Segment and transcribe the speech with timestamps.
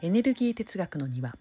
[0.00, 1.36] エネルギー哲学の庭。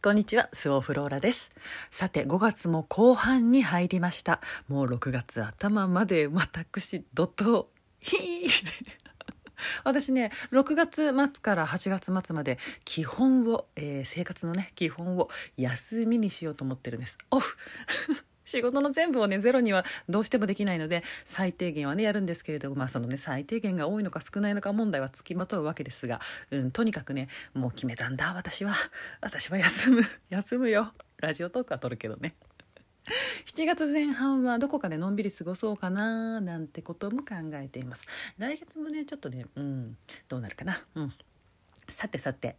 [0.00, 1.50] こんにちはスオフローラです。
[1.90, 4.40] さて5月も後半に入りました。
[4.68, 7.66] もう6月頭まで私怒涛
[7.98, 8.50] ひー。
[9.82, 17.18] 私ね6月末から8月末まで基本を、えー、生活のね基本を休みにしようと思ってるんです。
[17.32, 17.56] オフ。
[18.46, 26.20] 仕事の全部をねゼロにはどうしてもできないので最低限はねやるんですけれどもまあそのね最低限が多いのか少ないのか問題はつきまとうわけですが、
[26.50, 28.74] うん、とにかくねもう決めたんだ私は。
[29.20, 30.92] 私は休む 休むよ。
[31.18, 32.34] ラジオトークは撮るけどね。
[33.46, 38.02] 7月前半はどこかでのんびり過ごそうかななんてことも考えています。
[38.38, 39.96] 来月もねちょっとねうん
[40.28, 40.84] どうなるかな。
[40.94, 41.14] うん。
[41.90, 42.56] さてさて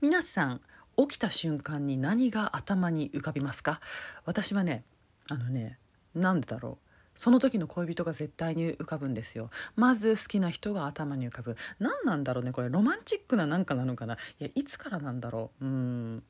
[0.00, 0.60] 皆さん
[0.96, 3.80] 起きた瞬間に何が頭に浮かびますか？
[4.24, 4.84] 私はね
[5.28, 5.78] あのね
[6.14, 6.88] なんでだろう。
[7.14, 9.50] その時の恋人が絶対に浮かぶんですよ。
[9.74, 11.56] まず好きな人が頭に浮かぶ。
[11.80, 12.70] 何なんだろうねこれ。
[12.70, 14.14] ロマンチックななんかなのかな。
[14.38, 15.64] いやいつからなんだろう。
[15.64, 16.22] うん。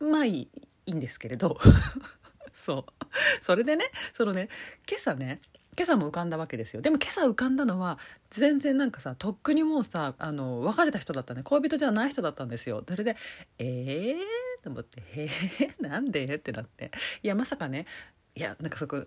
[0.00, 0.48] まあいい
[0.86, 1.58] いいんですけれど。
[2.56, 3.44] そう。
[3.44, 4.48] それでねそのね
[4.88, 5.42] 今朝ね
[5.76, 6.82] 今朝も浮かんだわけですよ。
[6.82, 7.98] でも今朝浮かんだのは
[8.30, 11.42] 全然なんかさとっくにもうさあの別れた人だったね。
[11.42, 12.82] 恋人じゃない人だったんですよ。
[12.86, 13.16] それで
[13.58, 15.28] ええー、と思って「へ
[15.60, 16.90] えなんで?」ってなって。
[17.22, 17.86] いやまさかね。
[18.34, 19.04] いやなんかそこ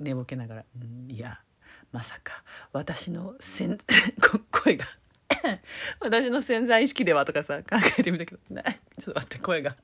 [0.00, 1.40] 寝ぼけながら「んいや
[1.92, 2.42] まさか。
[2.72, 3.78] 私のせん
[4.50, 4.86] 声が。
[6.00, 9.76] 私の潜在意識では」とかさ考えてみたけど「ちょっと待って声が。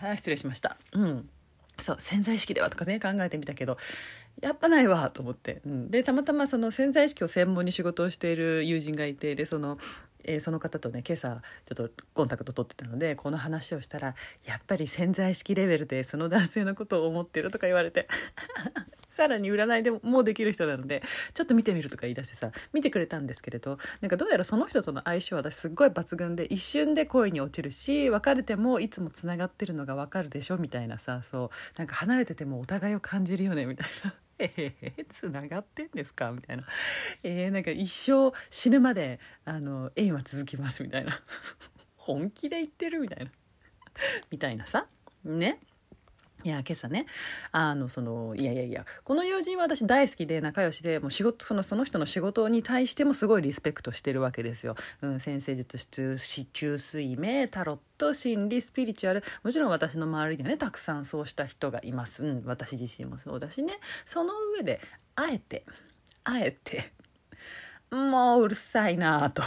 [0.00, 0.76] は い失礼しました。
[0.92, 1.30] うん。
[1.78, 3.78] そう潜在意識ではとかね考えてみたけど
[4.40, 9.78] やっぱないわと思って、うん、でたまたまその潜在意識を専門に仕事をしている友人がいてでその
[10.26, 18.08] えー、その方とね今朝ちょっとコンタクト取ってたのでこの話をしたらやっぱり潜在意識レベルでその男性のことを思ってるとか言われて。
[19.14, 21.02] さらに占いでもうできる人なので
[21.34, 31.44] ちょっと見てみるとか言い出してさ見てくれたんですけれどなんかどうやらその人との相性は私すっごい抜群で一瞬で恋に落ちるし別れてもいつもつながってるのが分かるでしょみたいなさそ
[31.76, 34.14] うなんか離れててもお互いを感じるよねみたいな。
[34.40, 36.32] えー、つながってんですか？
[36.32, 36.66] みたいな、
[37.22, 41.22] えー、なんか一生死ぬまであの縁は続きますみたいな。
[41.96, 42.98] 本気で言ってる？
[42.98, 43.30] みたいな。
[44.32, 44.88] みたいなさ。
[45.24, 45.60] ね。
[46.44, 47.06] いや今朝ね
[47.52, 54.76] あのそのいやいやいやこの友人は私大好きで仲良しでもう仕事そのその人の仕事に対してもすごいリスペクトしてるわけですよ。
[55.00, 55.78] うん、先生術
[56.52, 62.22] 中水明タロット心理スピリチュアルもちろん私の周りにはねたくさんそうした人がいます。
[62.22, 64.80] うん、私自身もそうだしねその上で
[65.16, 65.64] あえて
[66.24, 66.92] あえて
[67.90, 69.42] もううるさいなと。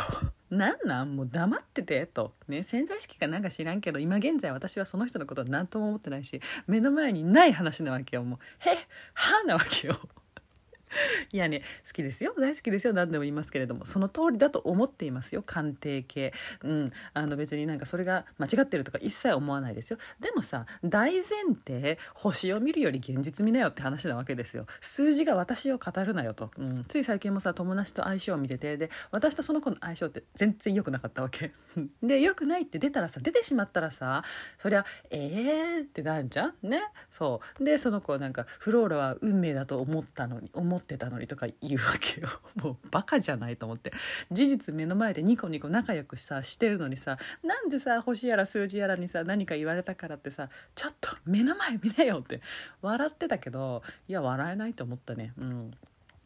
[0.49, 1.15] なんなん？
[1.15, 8.23] もう黙っててと、ね、潜在意識かなんか知らんけど今現在私はその人のことは何とも思ってないし目の前にない話なわけよ。
[8.23, 8.77] もう「へっ
[9.13, 9.99] は」なわけよ。
[11.31, 12.33] いやね好きですよ。
[12.37, 12.93] 大好きですよ。
[12.93, 13.85] 何でも言いますけれども。
[13.85, 15.43] その通りだと思っていますよ。
[15.43, 16.33] 鑑定系。
[16.63, 16.91] うん。
[17.13, 19.99] あの別になんかそれが間違ってるとか一切思わないですよ。
[20.19, 21.25] でもさ大前
[21.65, 24.65] 提星を見るより現実見なよって話なわけですよ。
[24.81, 28.77] 数字が私を語るなよと、うん、つい最近もさ友達と相性を見てて。
[28.77, 31.51] で私とその子の相性って全然良くなかったわけ。
[32.01, 34.23] で良くないって出たらさ出てしまったらさ
[34.57, 36.55] そりゃえーってなるじゃん。
[36.61, 36.81] ね。
[37.11, 37.63] そう。
[37.63, 42.29] でその子なんかフローラは運命だと思ったのに思思ってたのにとか言うわけよ。
[42.63, 43.91] もうバカじゃないと思って。
[44.31, 52.41] 事実目の前でニコニコ仲良くさしてるのにさなんでさ星やら数字やらにさ何か言われたからってさちょっと目の前見なよって
[52.81, 55.33] 笑ってたけどいや笑えないと思ったね。
[55.37, 55.71] うん。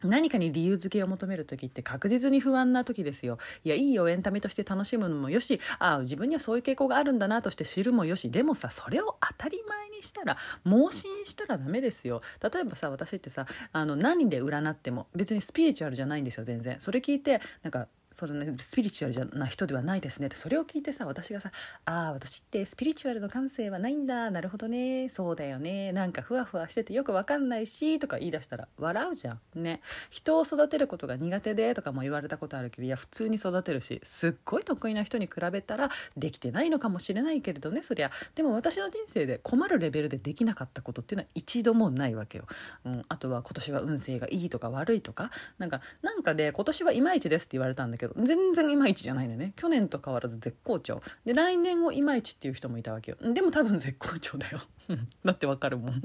[0.04, 3.38] 何かに理由付けを求める時って確実に不安な時ですよ。
[3.64, 12.22] いや、いいよ、エンタメとして楽しむのもよし、ああ、自分にはそういう傾向があるんだなとして知るもよし、でもさ、それを当たり前にしたら、盲信したらダメですよ。
[12.42, 16.80] 例えばさ、私ってさ、あの、何で占っても、別にスピリチュアルじゃないんですよ、全然。
[16.80, 20.26] それ聞いて、なんか、そのねスピリチュアルじゃな人ではないですね。
[20.26, 21.50] ってそれを聞いてさ私がさ
[21.84, 29.40] 「ああ私ってスピリチュアルの感性はないんだなるほどねそうだよねなんかふわふわしててよくわかんないし」とか言い出したら笑うじゃん。
[29.54, 29.80] ね。
[30.10, 38.10] 人を育てることが苦手でとかも言われたことあるけどいや普通に育てるしすっごい得意な人に比べたらできてないのかもしれないけれどねそりゃ。
[38.34, 42.46] でも私の人生で困るレベルでできなかったことっていうのは一度もないわけよ、
[42.84, 45.30] うん、あとは今年は運勢がいいとか悪いとか。
[45.58, 49.52] なんかなんかで今年はいまいちですって言われたんだけどけど全然いまいちじゃないんだよね。
[49.56, 51.00] 去年と変わらず絶好調。
[51.24, 53.16] で来年をいまいちっていう人もいたわけよ。
[53.20, 54.60] でも多分絶好調だよ。
[55.24, 56.02] だってわかるもん。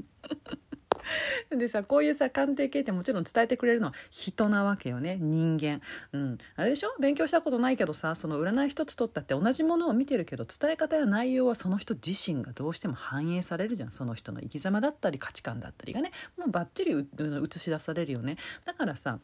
[1.50, 5.16] でさこういうさ鑑定系ってもちろん伝えてくれるのは人なわけよね。
[5.20, 5.80] 人間。
[6.12, 6.38] うん。
[6.54, 6.90] あれでしょ？
[7.00, 13.90] 勉強したことないけどさその占い一つ取ったって同じものを見てるけど伝え方や内容はその人自身がどうしても反映されるじゃん。
[13.90, 16.12] その人の生き様だったり価値観だったりがね。
[16.36, 18.36] もうバッチリ映し出されるよね。
[18.66, 19.18] だからさ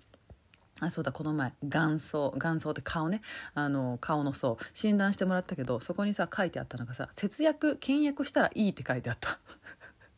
[0.81, 3.23] あそうだこの前眼相眼相って顔ね。
[3.55, 4.59] あの顔の層。
[4.73, 9.39] 診断してもらったけどそこにさ書いてあったのがさ節約倹約したらいいって書いてあった。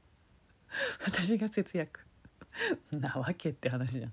[1.04, 2.00] 私が節約。
[2.90, 4.12] なわけって話じゃん。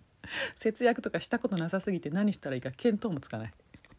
[0.58, 3.54] 節約とかしたことなさすぎて何したらいいか見当もつかない。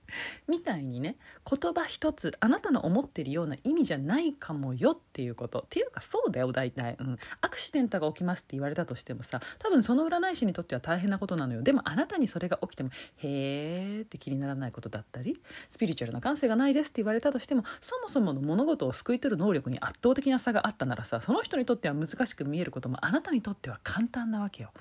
[0.48, 1.16] みたいにね
[1.48, 5.60] 言葉一つあなたの思ってるような意味じゃないかもよっていうこと。
[5.60, 11.62] っていうかそうだよ大体、うん、アクシデントが起きますって言われたとしてもさ多分その占い師にとっては大変なことなのよ。
[11.62, 15.40] でもあなたにそれが起きてもへーって気にならないことだったり
[15.70, 24.72] スピリチュアルな感性がないですって言われたとしてもそもそもの物事を救い取る能力に圧倒的な差があったならさその人にとっては難しく見えることもあなたにとっては簡単なわけよ。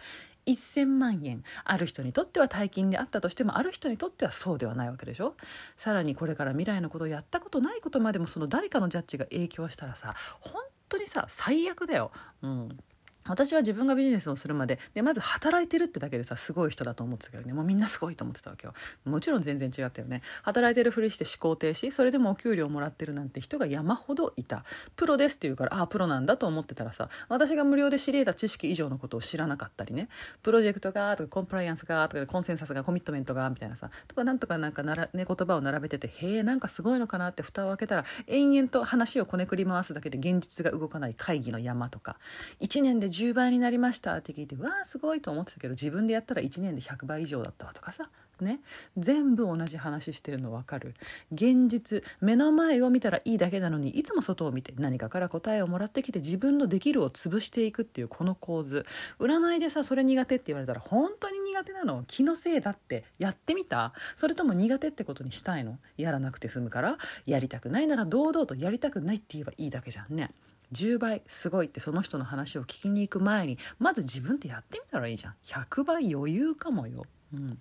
[0.45, 1.43] 1000万円。
[1.63, 5.35] ある人にとっては大金であったとしてもある人にとってはそうではないわけでしょ？
[5.77, 12.11] さらにこれから未来のことをやったことないことまでもその誰かのジャッジが影響したらさ本当にさ最悪だよ。
[12.41, 12.77] うん。
[13.25, 17.53] 私は自分がビジネスをするまででまず働いてるってだけでさすごい人だと思ってたけどね。
[17.53, 18.73] もうみんなすごいと思ってたわけよ。
[19.05, 20.21] もちろん全然違ったよね。
[20.43, 21.91] 働いてるふりして思考停止。
[21.91, 24.65] それでもお給料もらってるなんて人が山ほどいた。
[24.95, 30.09] プロですって言うからああプロなんだと思ってたらさ私が無料で知り得た知識以上のことを知らなかったりね。
[30.41, 33.89] プロジェクトがとかコンプライアンスがとかコンセンサスがコミットメントがみたいなさ。
[34.07, 42.17] とかなんとかなんかなら、ね、言葉を並べててへえなんかすごいのかなって蓋を開けたら延々と話をこねくり回すだけで現実が動かない会議の山とか。
[42.59, 48.09] 1年で10倍になりましたって聞いてわあすごいと思ってたけど自分でやったら1年で100倍以上だったわとかさ
[48.41, 48.59] ね。
[48.97, 50.95] 全部同じ話してるの分かる。
[51.31, 58.85] 現実目の前を見たらいいだけなのにいつも外を見て何かから答えをもらってきて自分のできるを潰していくっていうこの構図
[59.19, 62.03] 占いでさそれ苦手って言われたら本当に苦手なの。
[62.07, 63.93] 気のせいだってやってみた？
[64.15, 65.77] それとも苦手ってことにしたいの？
[65.97, 66.97] やらなくて済むから？
[67.25, 70.31] やりたくないなら堂々とやりたくないって言えばいいだけじゃんね。
[70.73, 75.35] 10倍すごいってその人の話を聞きに行く前にまず自分でやってみたらいいじゃん。
[75.43, 77.05] 100倍余裕かもよ。
[77.33, 77.59] うん。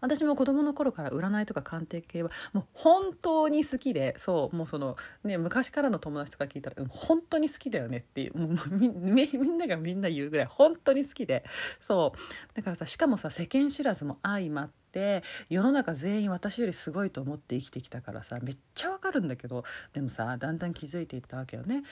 [0.00, 11.44] 私も子供の頃から占いとか鑑定系はもう本当に好きでそうもうそのね昔からの友達とか聞いたら、本当に好きだよねっていうもうみんながみんな言うぐらい本当に好きで
[11.80, 12.54] そう。
[12.54, 21.78] だからさしかもさ世間知らずも相まってて世の中全員私よりすごいと思って生きてきたからさめっちゃわかるんだけどでもさだんだん気づいていったわけよね。
[21.78, 21.82] ん？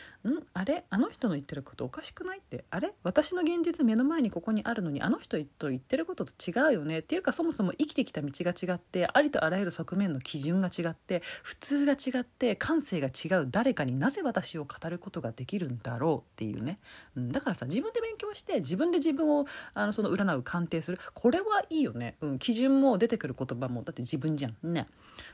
[0.55, 0.85] あれ？
[0.89, 2.65] あの人の言ってることおかしくないって？
[2.71, 2.93] あれ？
[3.03, 7.01] 私の現実目の前にここにあるのにあの人と言ってることと違うよね？
[7.01, 16.79] っていうかそもそも生きてきた道が違ってありとあらゆる側面の基準が違って普通が違って感性が違う誰かになぜ私を語ることができるんだろうっていうね、
[17.17, 20.99] うん、だからさ自分で勉強して自分で自分をあのその占う鑑定する。
[21.15, 24.57] これはいいよね、うん、基準も出てくる言葉もだって自分じゃん。
[24.63, 24.89] ね、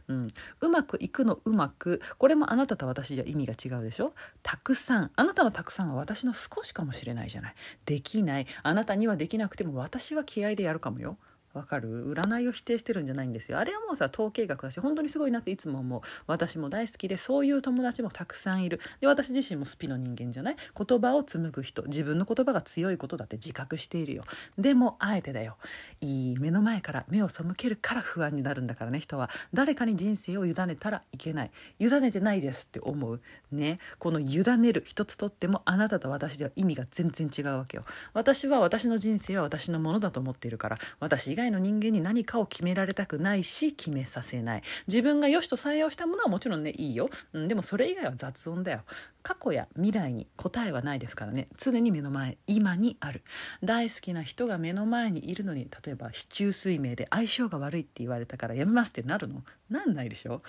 [0.08, 0.28] うん、
[0.60, 4.14] うまくいくのうまくこれもあなたと私じゃ意味が違うでしょ？
[4.43, 5.10] たくさん。
[5.16, 7.55] あなたのたくさんは私の少しかもしれないじゃない。
[7.84, 8.46] できない。
[8.62, 11.16] あなたにはできなくても私は気合でやるかもよ。
[11.58, 12.10] わかる？
[12.12, 13.58] 占いを否定してるんじゃないんですよ。
[13.58, 16.00] あれはもうさ統計学だし本当にすごいなっていつも思う。
[16.26, 18.81] 私も大好きでそういう友達もたくさんいる。
[19.00, 20.56] で私自身もスピの人間じゃない？
[20.76, 21.82] 言葉を紡ぐ人。
[21.82, 24.25] 自分の言葉が強いことだって自覚しているよ。
[24.56, 25.56] でもあえてだよ。
[26.00, 29.31] いい目の前から目を背けるから不安になるんだからね人は。
[29.52, 31.50] 誰かに人生を委ねたらいけない。
[31.78, 33.20] 委ねてないですって思う。
[33.50, 33.78] ね。
[33.99, 37.84] この委ねる一つとってもあなたと私では意味が全然違うわけよ。
[38.12, 44.63] 私は私の人生は私のものだと思っているから私以外の人間に何かを決められたくないし決めさせない。
[44.87, 48.82] 自分が良しと採用したものはもちろんねいいよ、うん、でもそれ以外は雑音だよ。
[49.22, 51.49] 過去や未来に答えはないですからね。
[51.56, 53.22] 常に目の前今にある。
[53.63, 59.43] 大好きな人が目の前にいるのに例えば市中水明で相性が悪いって言われたからやめますってなるの？
[59.70, 60.43] なんないでしょ？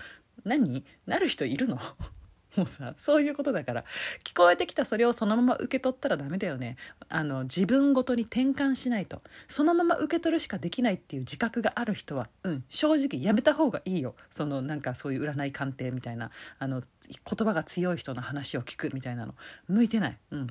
[0.45, 0.85] 何？
[1.05, 1.79] なる人いるの？
[2.55, 3.85] もうさそういうことだから
[4.23, 6.77] 聞こえてきたそれをそのまま受け取ったらダメだよね。
[7.07, 9.21] あの自分ごとに転換しないと。
[9.47, 14.15] そのまま受け取るしかできないっていう自覚がある人はうん正直やめた方がいいよ。
[14.31, 19.35] そのなんかそういう占い鑑定みたいなあの言葉が強い人の話を聞くみたいなの。
[19.67, 20.17] 向いてない。
[20.31, 20.47] うん。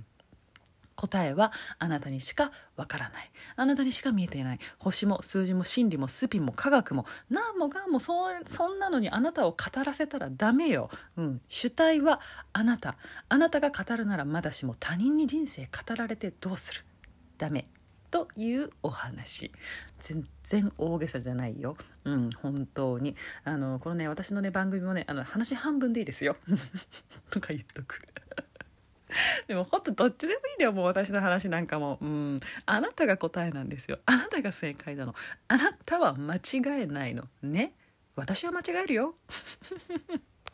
[0.99, 3.31] 答えはあなたにしかわからない。
[3.55, 4.59] あなたにしか見えていない。
[4.81, 12.21] 星も数字も心理もスピンも科学も何もがんもそそんなのにあなたを語らせたらダメよ、うん、主体は
[12.53, 12.97] あなた。
[13.29, 16.85] あなたが語るならまだしも他人に人生語られてどうする？
[17.39, 17.69] ダメ。
[18.11, 19.53] というお話。
[20.01, 21.77] 全然大げさじゃないよ。
[22.05, 22.31] うん。
[22.43, 23.15] 本当に。
[23.45, 26.37] あのこのね私のね番組もねあの話半分でいいですよ。
[27.31, 28.03] とか言っとく。
[29.49, 31.99] でもほんとどっちでもいいのよもう私の話なんかも。
[32.01, 32.41] うん。
[32.67, 33.99] あなたが答えなんですよ。
[34.07, 35.15] あなたが正解なの。
[35.49, 36.41] あなたは間違
[36.83, 37.29] えないの。
[37.43, 37.73] ね。
[38.17, 39.15] 私は間違えるよ。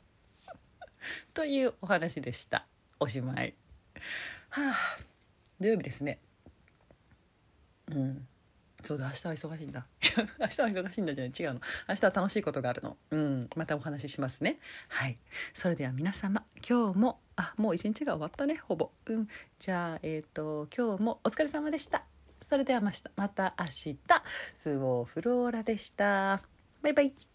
[1.35, 2.67] というお話でした。
[3.01, 3.55] おしまい。
[4.51, 4.99] はあ。
[5.61, 6.21] 土曜日ですね。
[7.91, 8.27] うん。
[8.83, 9.87] そうだ明日は忙しいんだ。
[10.39, 11.33] 明日は忙しいんだじゃない？
[11.39, 11.61] 違うの。
[11.89, 12.97] 明日は楽しいことがあるの。
[13.11, 13.51] うん。
[13.57, 14.59] またお話ししますね。
[14.89, 15.19] はい。
[15.53, 18.91] それでは皆様今日もあもう一日が終わったねほぼ。
[19.07, 19.29] うん。
[19.59, 22.05] じゃあえっ、ー、と今日もお疲れ様でした。
[22.43, 22.93] それではま
[23.29, 23.99] た明日。
[24.55, 26.43] スウォーフローラでした。
[26.83, 27.34] バイバイ。